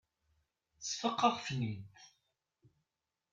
Sfaqeɣ-ten-id. 0.87 1.93